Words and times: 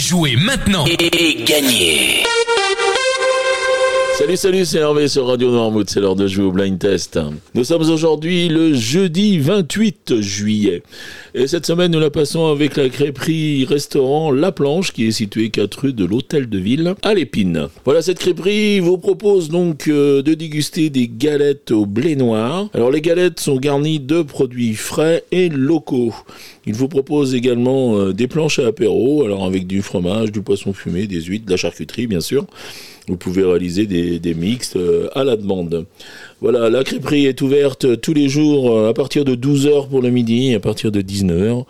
Jouez 0.00 0.34
maintenant. 0.34 0.86
Et 0.86 1.34
gagnez 1.44 2.24
Salut, 4.20 4.36
salut, 4.36 4.66
c'est 4.66 4.80
Hervé 4.80 5.08
sur 5.08 5.28
Radio 5.28 5.50
Noirmouth, 5.50 5.88
c'est 5.88 5.98
l'heure 5.98 6.14
de 6.14 6.26
jouer 6.26 6.44
au 6.44 6.52
blind 6.52 6.78
test. 6.78 7.18
Nous 7.54 7.64
sommes 7.64 7.88
aujourd'hui 7.88 8.50
le 8.50 8.74
jeudi 8.74 9.38
28 9.38 10.20
juillet. 10.20 10.82
Et 11.32 11.46
cette 11.46 11.64
semaine, 11.64 11.90
nous 11.90 12.00
la 12.00 12.10
passons 12.10 12.48
avec 12.48 12.76
la 12.76 12.90
crêperie 12.90 13.64
restaurant 13.64 14.30
La 14.30 14.52
Planche, 14.52 14.92
qui 14.92 15.06
est 15.06 15.10
située 15.10 15.48
4 15.48 15.74
rue 15.74 15.92
de 15.94 16.04
l'Hôtel 16.04 16.50
de 16.50 16.58
Ville, 16.58 16.94
à 17.02 17.14
l'Épine. 17.14 17.68
Voilà, 17.86 18.02
cette 18.02 18.18
crêperie 18.18 18.78
vous 18.80 18.98
propose 18.98 19.48
donc 19.48 19.88
euh, 19.88 20.20
de 20.20 20.34
déguster 20.34 20.90
des 20.90 21.08
galettes 21.08 21.70
au 21.70 21.86
blé 21.86 22.14
noir. 22.14 22.68
Alors, 22.74 22.90
les 22.90 23.00
galettes 23.00 23.40
sont 23.40 23.56
garnies 23.56 24.00
de 24.00 24.20
produits 24.20 24.74
frais 24.74 25.24
et 25.32 25.48
locaux. 25.48 26.14
Il 26.66 26.74
vous 26.74 26.88
propose 26.88 27.34
également 27.34 27.96
euh, 27.96 28.12
des 28.12 28.28
planches 28.28 28.58
à 28.58 28.66
apéro, 28.66 29.24
alors 29.24 29.46
avec 29.46 29.66
du 29.66 29.80
fromage, 29.80 30.30
du 30.30 30.42
poisson 30.42 30.74
fumé, 30.74 31.06
des 31.06 31.22
huîtres, 31.22 31.46
de 31.46 31.52
la 31.52 31.56
charcuterie, 31.56 32.06
bien 32.06 32.20
sûr. 32.20 32.44
Vous 33.10 33.16
pouvez 33.16 33.44
réaliser 33.44 33.86
des, 33.86 34.20
des 34.20 34.34
mixtes 34.34 34.76
euh, 34.76 35.08
à 35.16 35.24
la 35.24 35.34
demande. 35.34 35.84
Voilà, 36.40 36.70
la 36.70 36.84
crêperie 36.84 37.26
est 37.26 37.42
ouverte 37.42 38.00
tous 38.00 38.14
les 38.14 38.28
jours 38.28 38.70
euh, 38.70 38.88
à 38.88 38.94
partir 38.94 39.24
de 39.24 39.34
12h 39.34 39.88
pour 39.88 40.00
le 40.00 40.10
midi 40.10 40.52
et 40.52 40.54
à 40.54 40.60
partir 40.60 40.92
de 40.92 41.00
19h 41.00 41.64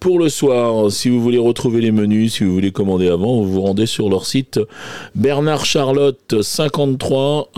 pour 0.00 0.18
le 0.18 0.30
soir. 0.30 0.90
Si 0.90 1.10
vous 1.10 1.20
voulez 1.20 1.36
retrouver 1.36 1.82
les 1.82 1.92
menus, 1.92 2.36
si 2.36 2.44
vous 2.44 2.54
voulez 2.54 2.72
commander 2.72 3.08
avant, 3.08 3.42
vous 3.42 3.52
vous 3.52 3.60
rendez 3.60 3.84
sur 3.84 4.08
leur 4.08 4.24
site 4.24 4.60
bernardcharlotte53 5.14 7.48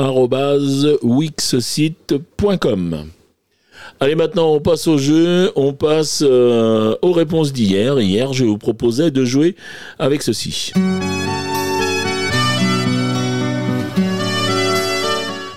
Allez, 4.01 4.17
maintenant, 4.17 4.55
on 4.55 4.61
passe 4.61 4.89
au 4.89 4.99
jeu. 4.99 5.53
On 5.55 5.73
passe 5.73 6.25
euh, 6.27 6.97
aux 7.01 7.13
réponses 7.13 7.53
d'hier. 7.53 8.01
Hier, 8.01 8.33
je 8.33 8.45
vous 8.45 8.59
proposais 8.59 9.13
de 9.13 9.25
jouer 9.25 9.55
avec 10.01 10.23
ceci. 10.23 10.73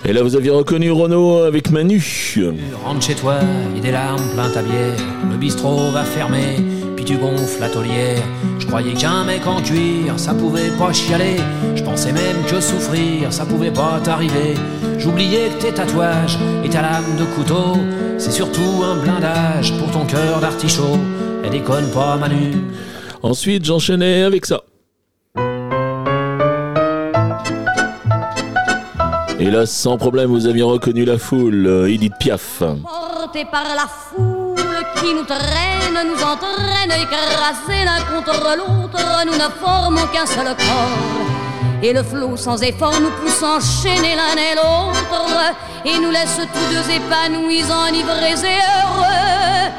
Et 0.06 0.12
là, 0.12 0.22
vous 0.22 0.36
aviez 0.36 0.50
reconnu 0.50 0.90
Renault 0.90 1.38
avec 1.44 1.70
Manu. 1.70 2.36
Rentre 2.84 3.06
chez 3.06 3.14
toi, 3.14 3.36
et 3.74 3.80
des 3.80 3.90
larmes 3.90 4.28
plein 4.34 4.50
ta 4.50 4.60
bière. 4.60 4.98
Le 5.30 5.36
bistrot 5.38 5.90
va 5.92 6.04
fermer, 6.04 6.56
puis 6.94 7.06
tu 7.06 7.16
gonfles 7.16 7.58
la 7.58 7.70
taulière. 7.70 8.22
Je 8.58 8.66
croyais 8.66 8.92
qu'un 8.92 9.24
mec 9.24 9.46
en 9.46 9.62
cuir, 9.62 10.18
ça 10.18 10.34
pouvait 10.34 10.70
pas 10.78 10.92
chialer. 10.92 11.36
Je 11.74 11.82
pensais 11.82 12.12
même 12.12 12.36
que 12.46 12.60
souffrir, 12.60 13.32
ça 13.32 13.46
pouvait 13.46 13.70
pas 13.70 13.98
t'arriver. 14.04 14.54
J'oubliais 14.98 15.48
que 15.48 15.62
tes 15.62 15.72
tatouages 15.72 16.38
et 16.62 16.68
ta 16.68 16.82
lame 16.82 17.16
de 17.18 17.24
couteau, 17.24 17.78
c'est 18.18 18.30
surtout 18.30 18.82
un 18.84 18.96
blindage 19.02 19.72
pour 19.78 19.90
ton 19.90 20.04
cœur 20.04 20.38
d'artichaut. 20.38 20.98
Elle 21.42 21.50
déconne 21.50 21.90
pas, 21.92 22.18
Manu. 22.18 22.52
Ensuite, 23.22 23.64
j'enchaînais 23.64 24.22
avec 24.24 24.44
ça. 24.44 24.64
Et 29.40 29.50
là, 29.50 29.66
sans 29.66 29.98
problème, 29.98 30.30
vous 30.30 30.46
aviez 30.46 30.62
reconnu 30.62 31.04
la 31.04 31.18
foule, 31.18 31.66
euh, 31.66 31.90
Edith 31.90 32.14
Piaf. 32.20 32.60
Portés 32.60 33.44
par 33.50 33.64
la 33.74 33.86
foule 33.88 34.54
qui 35.00 35.12
nous 35.12 35.24
traîne, 35.24 36.06
nous 36.06 36.22
entraîne, 36.22 36.90
écrasés 37.02 37.84
l'un 37.84 38.00
contre 38.14 38.56
l'autre, 38.56 39.04
nous 39.26 39.32
ne 39.32 39.50
formons 39.60 40.06
qu'un 40.12 40.24
seul 40.26 40.44
corps. 40.44 41.82
Et 41.82 41.92
le 41.92 42.02
flot 42.04 42.36
sans 42.36 42.62
effort 42.62 42.94
nous 43.00 43.10
pousse 43.10 43.42
enchaîner 43.42 44.14
l'un 44.14 44.36
et 44.36 44.54
l'autre, 44.54 45.52
et 45.84 45.98
nous 46.00 46.10
laisse 46.10 46.36
tous 46.36 46.74
deux 46.74 46.94
épanouis, 46.94 47.64
enivrés 47.64 48.48
et 48.48 48.60
heureux. 48.62 49.72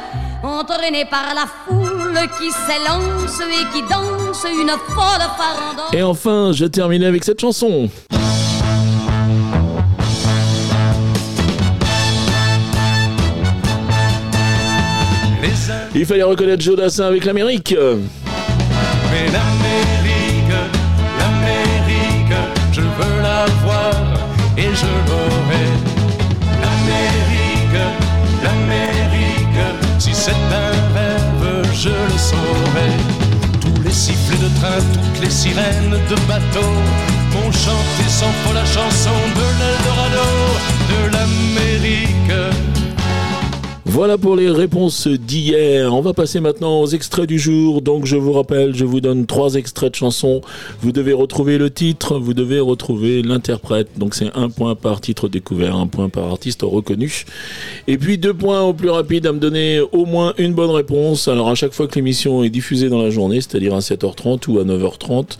Entraînés 0.43 1.05
par 1.05 1.33
la 1.33 1.45
foule 1.65 2.19
qui 2.37 2.51
s'élance 2.51 3.39
et 3.39 3.73
qui 3.73 3.81
danse 3.89 4.45
une 4.51 4.69
folle 4.69 5.27
farandole. 5.37 5.93
Et 5.93 6.03
enfin, 6.03 6.51
je 6.53 6.65
terminais 6.65 7.07
avec 7.07 7.23
cette 7.23 7.39
chanson. 7.39 7.89
Il 15.97 16.05
fallait 16.05 16.23
reconnaître 16.23 16.61
Jodassin 16.61 17.05
avec 17.05 17.23
l'Amérique. 17.23 17.73
Mais 17.73 19.25
l'Amérique, 19.31 20.53
l'Amérique, 21.17 22.37
je 22.73 22.81
veux 22.81 23.21
la 23.21 23.45
voir 23.63 23.93
et 24.57 24.63
je 24.75 24.91
l'aurai. 25.07 25.65
L'Amérique, 26.61 27.79
l'Amérique, 28.43 29.63
si 29.97 30.13
c'est 30.13 30.31
un 30.31 30.75
rêve, 30.93 31.65
je 31.73 31.87
le 31.87 32.17
saurai. 32.17 32.91
Tous 33.61 33.81
les 33.81 33.91
sifflets 33.91 34.35
de 34.35 34.49
train, 34.59 34.81
toutes 34.93 35.23
les 35.23 35.29
sirènes 35.31 35.97
de 36.09 36.15
bateau 36.27 36.71
m'ont 37.31 37.51
chanté 37.53 38.03
sans 38.09 38.33
Voilà 43.95 44.17
pour 44.17 44.35
les 44.35 44.49
réponses 44.49 45.07
d'hier. 45.07 45.93
On 45.93 46.01
va 46.01 46.11
passer 46.11 46.41
maintenant 46.41 46.81
aux 46.81 46.87
extraits 46.87 47.29
du 47.29 47.39
jour. 47.39 47.81
Donc 47.81 48.05
je 48.05 48.17
vous 48.17 48.33
rappelle, 48.33 48.75
je 48.75 48.83
vous 48.83 48.99
donne 48.99 49.25
trois 49.25 49.55
extraits 49.55 49.91
de 49.91 49.95
chansons. 49.95 50.41
Vous 50.81 50.91
devez 50.91 51.13
retrouver 51.13 51.57
le 51.57 51.69
titre, 51.69 52.19
vous 52.19 52.33
devez 52.33 52.59
retrouver 52.59 53.21
l'interprète. 53.21 53.87
Donc 53.97 54.13
c'est 54.13 54.35
un 54.35 54.49
point 54.49 54.75
par 54.75 54.99
titre 54.99 55.29
découvert, 55.29 55.77
un 55.77 55.87
point 55.87 56.09
par 56.09 56.25
artiste 56.25 56.63
reconnu. 56.63 57.23
Et 57.87 57.97
puis 57.97 58.17
deux 58.17 58.33
points 58.33 58.63
au 58.63 58.73
plus 58.73 58.89
rapide 58.89 59.27
à 59.27 59.31
me 59.31 59.39
donner 59.39 59.79
au 59.79 60.05
moins 60.05 60.33
une 60.37 60.53
bonne 60.53 60.71
réponse. 60.71 61.29
Alors 61.29 61.47
à 61.47 61.55
chaque 61.55 61.71
fois 61.71 61.87
que 61.87 61.95
l'émission 61.95 62.43
est 62.43 62.49
diffusée 62.49 62.89
dans 62.89 63.01
la 63.01 63.11
journée, 63.11 63.39
c'est-à-dire 63.39 63.75
à 63.75 63.79
7h30 63.79 64.49
ou 64.49 64.59
à 64.59 64.65
9h30 64.65 65.37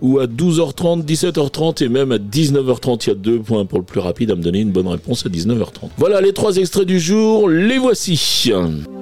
ou 0.00 0.20
à 0.20 0.26
12h30, 0.28 1.04
17h30 1.04 1.82
et 1.82 1.88
même 1.88 2.12
à 2.12 2.18
19h30, 2.18 3.02
il 3.02 3.08
y 3.08 3.10
a 3.10 3.16
deux 3.16 3.40
points 3.40 3.64
pour 3.64 3.80
le 3.80 3.84
plus 3.84 3.98
rapide 3.98 4.30
à 4.30 4.36
me 4.36 4.42
donner 4.42 4.60
une 4.60 4.70
bonne 4.70 4.86
réponse 4.86 5.26
à 5.26 5.28
19h30. 5.28 5.88
Voilà 5.98 6.20
les 6.20 6.32
trois 6.32 6.56
extraits 6.56 6.86
du 6.86 7.00
jour. 7.00 7.48
Les 7.48 7.78
voici. 7.78 7.95
position. 7.96 8.95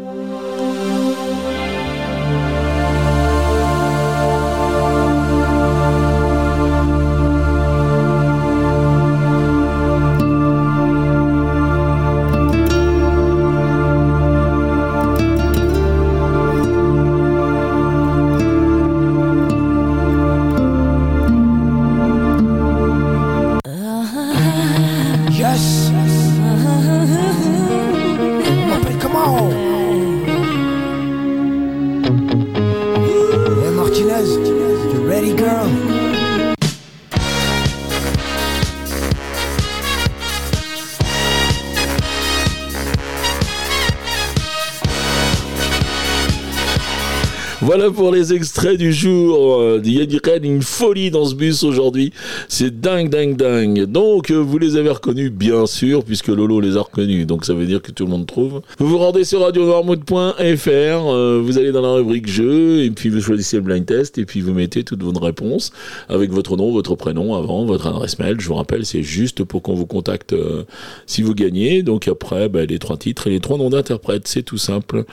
Voilà 47.66 47.90
pour 47.90 48.12
les 48.12 48.34
extraits 48.34 48.76
du 48.76 48.92
jour. 48.92 49.64
Il 49.82 49.94
y 49.96 50.02
a 50.02 50.04
du- 50.04 50.20
une 50.42 50.60
folie 50.60 51.10
dans 51.10 51.24
ce 51.24 51.34
bus 51.34 51.62
aujourd'hui. 51.62 52.12
C'est 52.46 52.78
dingue, 52.78 53.08
dingue, 53.08 53.36
dingue. 53.36 53.84
Donc, 53.84 54.30
euh, 54.30 54.34
vous 54.34 54.58
les 54.58 54.76
avez 54.76 54.90
reconnus, 54.90 55.32
bien 55.32 55.64
sûr, 55.64 56.04
puisque 56.04 56.28
Lolo 56.28 56.60
les 56.60 56.76
a 56.76 56.82
reconnus. 56.82 57.26
Donc, 57.26 57.46
ça 57.46 57.54
veut 57.54 57.64
dire 57.64 57.80
que 57.80 57.90
tout 57.90 58.04
le 58.04 58.10
monde 58.10 58.26
trouve. 58.26 58.60
Vous 58.78 58.86
vous 58.86 58.98
rendez 58.98 59.24
sur 59.24 59.40
radionormout.fr, 59.40 60.36
euh, 60.38 61.40
vous 61.42 61.56
allez 61.56 61.72
dans 61.72 61.80
la 61.80 61.94
rubrique 61.94 62.26
jeu, 62.28 62.82
et 62.84 62.90
puis 62.90 63.08
vous 63.08 63.22
choisissez 63.22 63.56
le 63.56 63.62
blind 63.62 63.86
test, 63.86 64.18
et 64.18 64.26
puis 64.26 64.42
vous 64.42 64.52
mettez 64.52 64.84
toutes 64.84 65.02
vos 65.02 65.18
réponses 65.18 65.72
avec 66.10 66.32
votre 66.32 66.58
nom, 66.58 66.70
votre 66.70 66.96
prénom 66.96 67.34
avant, 67.34 67.64
votre 67.64 67.86
adresse 67.86 68.18
mail. 68.18 68.36
Je 68.40 68.46
vous 68.48 68.56
rappelle, 68.56 68.84
c'est 68.84 69.02
juste 69.02 69.42
pour 69.42 69.62
qu'on 69.62 69.74
vous 69.74 69.86
contacte 69.86 70.34
euh, 70.34 70.64
si 71.06 71.22
vous 71.22 71.34
gagnez. 71.34 71.82
Donc, 71.82 72.08
après, 72.08 72.50
bah, 72.50 72.66
les 72.66 72.78
trois 72.78 72.98
titres 72.98 73.26
et 73.26 73.30
les 73.30 73.40
trois 73.40 73.56
noms 73.56 73.70
d'interprètes. 73.70 74.28
C'est 74.28 74.42
tout 74.42 74.58
simple. 74.58 75.04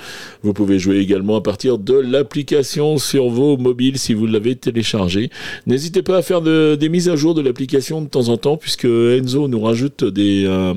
Vous 0.44 0.52
pouvez 0.52 0.80
jouer 0.80 0.98
également 0.98 1.38
à 1.38 1.42
partir 1.42 1.78
de 1.78 1.94
l'application 1.94 2.41
sur 2.98 3.30
vos 3.30 3.58
mobiles 3.58 3.98
si 3.98 4.14
vous 4.14 4.26
l'avez 4.28 4.56
téléchargé. 4.56 5.30
N'hésitez 5.68 6.02
pas 6.02 6.18
à 6.18 6.22
faire 6.22 6.42
de- 6.42 6.76
des 6.80 6.90
mises 6.90 7.10
à 7.10 7.16
jour 7.16 7.34
de 7.34 7.42
l'application 7.42 8.02
de 8.02 8.08
temps 8.08 8.30
en 8.30 8.38
temps 8.38 8.58
puisque 8.58 8.86
Enzo 8.86 9.48
nous 9.48 9.60
rajoute 9.62 10.04
des, 10.04 10.46
euh, 10.46 10.74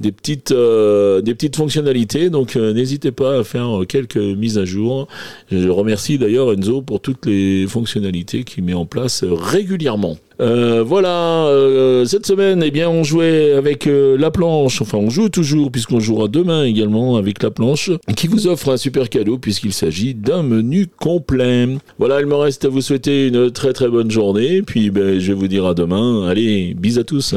des, 0.00 0.12
petites, 0.12 0.52
euh, 0.52 1.20
des 1.20 1.34
petites 1.34 1.56
fonctionnalités. 1.56 2.30
Donc 2.30 2.56
euh, 2.56 2.72
n'hésitez 2.72 3.12
pas 3.12 3.38
à 3.40 3.44
faire 3.44 3.80
quelques 3.88 4.16
mises 4.16 4.58
à 4.58 4.64
jour. 4.64 5.08
Je 5.50 5.68
remercie 5.68 6.18
d'ailleurs 6.18 6.52
Enzo 6.52 6.82
pour 6.82 7.00
toutes 7.00 7.26
les 7.26 7.66
fonctionnalités 7.66 8.44
qu'il 8.44 8.64
met 8.64 8.74
en 8.74 8.86
place 8.86 9.24
régulièrement. 9.24 10.16
Euh, 10.40 10.82
voilà, 10.84 11.46
euh, 11.46 12.04
cette 12.04 12.26
semaine, 12.26 12.62
eh 12.64 12.70
bien, 12.70 12.88
on 12.88 13.04
jouait 13.04 13.52
avec 13.52 13.86
euh, 13.86 14.16
la 14.18 14.30
planche. 14.30 14.82
Enfin, 14.82 14.98
on 14.98 15.10
joue 15.10 15.28
toujours 15.28 15.70
puisqu'on 15.70 16.00
jouera 16.00 16.28
demain 16.28 16.64
également 16.64 17.16
avec 17.16 17.42
la 17.42 17.50
planche, 17.50 17.90
qui 18.16 18.26
vous 18.26 18.46
offre 18.46 18.70
un 18.70 18.76
super 18.76 19.08
cadeau 19.08 19.38
puisqu'il 19.38 19.72
s'agit 19.72 20.14
d'un 20.14 20.42
menu 20.42 20.86
complet. 20.86 21.68
Voilà, 21.98 22.20
il 22.20 22.26
me 22.26 22.34
reste 22.34 22.64
à 22.64 22.68
vous 22.68 22.80
souhaiter 22.80 23.28
une 23.28 23.50
très 23.50 23.72
très 23.72 23.88
bonne 23.88 24.10
journée. 24.10 24.62
Puis, 24.62 24.90
ben, 24.90 25.18
je 25.18 25.32
vous 25.32 25.48
dire 25.48 25.66
à 25.66 25.74
demain. 25.74 26.26
Allez, 26.28 26.74
bis 26.74 26.98
à 26.98 27.04
tous. 27.04 27.34